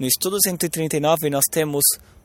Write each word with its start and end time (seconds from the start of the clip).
No 0.00 0.06
estudo 0.06 0.38
139 0.42 1.28
nós 1.28 1.44
temos 1.52 1.82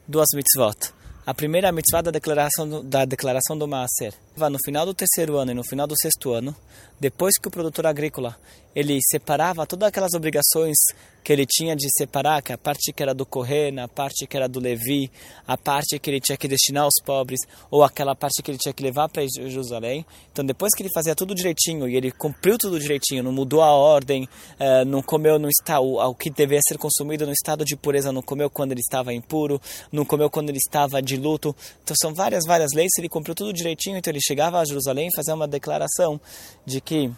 duas 0.07 0.27
mitzvot. 0.33 0.93
A 1.27 1.33
primeira 1.33 1.69
é 1.69 1.71
mitzvah 1.71 2.03
da 2.03 2.11
declaração 2.11 2.69
do, 2.69 2.83
da 2.83 3.03
declaração 3.03 3.57
do 3.57 3.67
Maaser. 3.67 4.13
No 4.37 4.59
final 4.63 4.85
do 4.85 4.93
terceiro 4.93 5.37
ano 5.37 5.49
e 5.49 5.53
no 5.55 5.63
final 5.63 5.87
do 5.87 5.95
sexto 5.99 6.31
ano, 6.33 6.55
depois 6.99 7.39
que 7.41 7.47
o 7.47 7.51
produtor 7.51 7.87
agrícola 7.87 8.37
ele 8.75 8.99
separava 9.09 9.65
todas 9.65 9.87
aquelas 9.87 10.13
obrigações 10.13 10.75
que 11.23 11.31
ele 11.33 11.45
tinha 11.45 11.75
de 11.75 11.87
separar, 11.97 12.41
que 12.41 12.53
a 12.53 12.57
parte 12.57 12.93
que 12.93 13.01
era 13.01 13.13
do 13.13 13.25
Correna, 13.25 13.85
a 13.85 13.87
parte 13.87 14.27
que 14.27 14.37
era 14.37 14.47
do 14.47 14.59
Levi, 14.59 15.09
a 15.47 15.57
parte 15.57 15.97
que 15.97 16.09
ele 16.09 16.19
tinha 16.19 16.37
que 16.37 16.47
destinar 16.47 16.83
aos 16.83 17.01
pobres, 17.03 17.39
ou 17.71 17.83
aquela 17.83 18.13
parte 18.13 18.43
que 18.43 18.51
ele 18.51 18.59
tinha 18.59 18.73
que 18.73 18.83
levar 18.83 19.09
para 19.09 19.25
Jerusalém. 19.25 20.05
Então, 20.31 20.45
depois 20.45 20.75
que 20.75 20.83
ele 20.83 20.91
fazia 20.93 21.15
tudo 21.15 21.33
direitinho 21.33 21.87
e 21.87 21.95
ele 21.95 22.11
cumpriu 22.11 22.57
tudo 22.59 22.79
direitinho, 22.79 23.23
não 23.23 23.31
mudou 23.31 23.61
a 23.61 23.71
ordem, 23.71 24.29
eh, 24.59 24.85
não 24.85 25.01
comeu 25.01 25.39
no 25.39 25.49
estado, 25.49 25.83
o 25.83 26.13
que 26.13 26.29
devia 26.29 26.59
ser 26.67 26.77
consumido 26.77 27.25
no 27.25 27.31
estado 27.31 27.65
de 27.65 27.75
pureza, 27.75 28.11
não 28.11 28.21
comeu 28.21 28.49
quando 28.49 28.73
ele 28.73 28.81
estava 28.81 29.11
impuro, 29.11 29.59
não 29.91 30.05
comeu 30.05 30.29
quando 30.29 30.49
ele 30.49 30.59
estava 30.59 31.01
de 31.01 31.14
luto. 31.17 31.55
Então, 31.83 31.95
são 31.99 32.13
várias, 32.13 32.43
várias 32.45 32.71
leis. 32.73 32.91
Ele 32.97 33.09
cumpriu 33.09 33.35
tudo 33.35 33.53
direitinho, 33.53 33.97
então 33.97 34.11
ele 34.11 34.21
chegava 34.21 34.59
a 34.59 34.65
Jerusalém 34.65 35.09
fazia 35.15 35.33
uma 35.33 35.47
declaração 35.47 36.19
de 36.65 36.81
que 36.81 37.11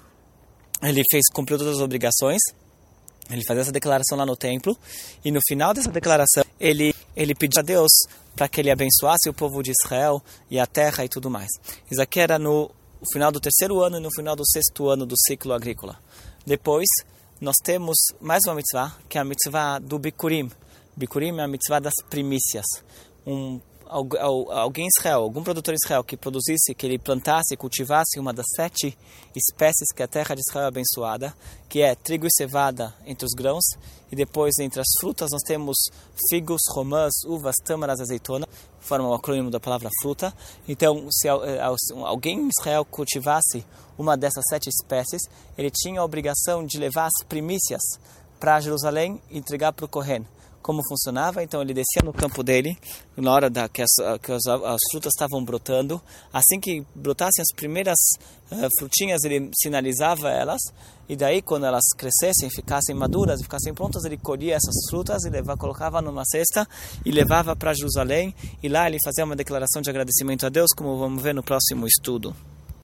ele 0.82 1.02
fez 1.12 1.24
cumpriu 1.34 1.58
todas 1.58 1.78
as 1.78 1.82
obrigações. 1.82 2.42
Ele 3.30 3.44
fazia 3.46 3.62
essa 3.62 3.72
declaração 3.72 4.18
lá 4.18 4.26
no 4.26 4.38
templo 4.38 4.78
e 5.24 5.32
no 5.32 5.40
final 5.48 5.74
dessa 5.74 5.92
declaração 5.92 6.46
ele 6.60 6.96
ele 7.16 7.34
pediu 7.34 7.60
a 7.60 7.64
Deus 7.64 7.92
para 8.36 8.48
que 8.48 8.62
ele 8.62 8.70
abençoasse 8.70 9.28
o 9.28 9.34
povo 9.34 9.64
de 9.64 9.72
Israel 9.72 10.22
e 10.50 10.60
a 10.60 10.68
terra 10.68 11.04
e 11.04 11.10
tudo 11.10 11.30
mais. 11.30 11.50
Isso 11.90 12.02
aqui 12.02 12.20
era 12.20 12.38
no 12.38 12.70
final 13.12 13.32
do 13.32 13.40
terceiro 13.40 13.82
ano 13.82 13.98
e 13.98 14.00
no 14.00 14.10
final 14.16 14.36
do 14.36 14.48
sexto 14.48 14.88
ano 14.88 15.06
do 15.06 15.16
ciclo 15.18 15.52
agrícola. 15.54 16.00
Depois 16.46 16.88
nós 17.42 17.56
temos 17.64 17.98
mais 18.22 18.42
uma 18.46 18.56
mitzvah, 18.56 18.96
que 19.10 19.18
é 19.18 19.22
a 19.22 19.26
mitzvah 19.26 19.80
do 19.80 19.98
Bikurim. 19.98 20.50
Bikurim 20.96 21.38
é 21.40 21.44
a 21.44 21.48
mitzvah 21.48 21.80
das 21.80 21.94
primícias. 22.10 22.66
Um 23.26 23.60
alguém 23.90 24.88
Israel, 24.88 25.22
algum 25.22 25.44
produtor 25.44 25.74
Israel 25.74 26.04
que 26.04 26.18
produzisse, 26.18 26.74
que 26.76 26.86
ele 26.86 26.98
plantasse 26.98 27.54
e 27.54 27.58
cultivasse 27.58 28.20
uma 28.20 28.34
das 28.34 28.46
sete 28.56 28.98
espécies 29.36 29.92
que 29.96 30.04
a 30.04 30.08
terra 30.08 30.36
de 30.36 30.42
Israel 30.42 30.66
é 30.66 30.68
abençoada, 30.68 31.34
que 31.70 31.82
é 31.82 31.96
trigo 31.96 32.26
e 32.26 32.32
cevada 32.32 32.94
entre 33.06 33.26
os 33.26 33.34
grãos, 33.34 33.64
e 34.12 34.16
depois 34.16 34.58
entre 34.60 34.80
as 34.80 34.88
frutas 35.00 35.30
nós 35.32 35.42
temos 35.44 35.78
figos, 36.30 36.62
romãs, 36.72 37.14
uvas, 37.26 37.56
tâmaras, 37.64 38.00
azeitona, 38.00 38.48
forma 38.80 39.10
o 39.10 39.14
acrônimo 39.14 39.52
da 39.52 39.60
palavra 39.60 39.90
fruta. 40.02 40.34
Então, 40.68 41.08
se 41.12 41.28
eh, 41.28 41.62
alguém 42.06 42.40
em 42.40 42.50
Israel 42.58 42.86
cultivasse 42.86 43.66
uma 43.98 44.16
dessas 44.16 44.44
sete 44.50 44.70
espécies, 44.70 45.22
ele 45.58 45.72
tinha 45.72 46.02
a 46.02 46.06
obrigação 46.06 46.66
de 46.66 46.78
levar 46.78 47.08
as 47.08 47.28
primícias 47.28 47.82
para 48.40 48.60
Jerusalém 48.62 49.22
e 49.30 49.38
entregar 49.38 49.74
para 49.74 49.86
o 49.86 49.90
Kohen 49.90 50.26
como 50.62 50.82
funcionava. 50.88 51.44
Então 51.44 51.62
ele 51.62 51.74
descia 51.74 52.02
no 52.04 52.14
campo 52.14 52.44
dele, 52.44 52.78
na 53.16 53.32
hora 53.32 53.50
da, 53.50 53.68
que, 53.70 53.82
as, 53.82 53.90
que 54.22 54.32
as, 54.32 54.46
as 54.46 54.80
frutas 54.92 55.14
estavam 55.14 55.44
brotando. 55.44 56.02
Assim 56.32 56.60
que 56.60 56.86
brotassem 56.94 57.42
as 57.42 57.56
primeiras 57.56 57.98
uh, 58.52 58.68
frutinhas, 58.78 59.24
ele 59.24 59.50
sinalizava 59.60 60.30
elas. 60.30 60.62
E 61.10 61.16
daí, 61.16 61.42
quando 61.42 61.66
elas 61.66 61.86
crescessem, 61.98 62.50
ficassem 62.50 62.94
maduras, 62.94 63.42
ficassem 63.42 63.74
prontas, 63.74 64.04
ele 64.04 64.18
colhia 64.18 64.56
essas 64.56 64.76
frutas 64.90 65.24
e 65.24 65.30
levava, 65.30 65.58
colocava 65.58 66.02
numa 66.02 66.26
cesta 66.26 66.68
e 67.06 67.12
levava 67.12 67.56
para 67.56 67.74
Jerusalém. 67.74 68.36
E 68.62 68.68
lá 68.68 68.88
ele 68.88 68.98
fazia 69.04 69.24
uma 69.24 69.36
declaração 69.36 69.82
de 69.82 69.90
agradecimento 69.90 70.46
a 70.46 70.50
Deus, 70.50 70.72
como 70.76 70.98
vamos 70.98 71.24
ver 71.24 71.34
no 71.34 71.44
próximo 71.44 71.88
estudo. 71.88 72.36